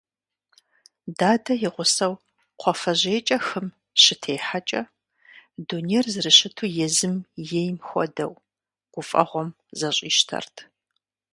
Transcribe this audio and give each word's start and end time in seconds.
Дадэ 1.17 1.53
и 1.65 1.69
гъусэу 1.73 2.13
кхъуафэжьейкӀэ 2.59 3.37
хым 3.47 3.67
щытехьэкӀэ, 4.01 4.81
дунейр 5.67 6.05
зэрыщыту 6.13 6.73
езым 6.85 7.15
ейм 7.61 7.77
хуэдэу, 7.87 8.33
гуфӀэгъуэм 8.93 9.49
зэщӀищтэрт. 9.79 10.55